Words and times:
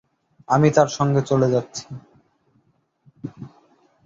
আমি 0.49 0.67
তার 0.71 0.89
সঙ্গে 0.89 1.21
চলে 1.21 1.47
যাচ্ছি। 1.49 1.85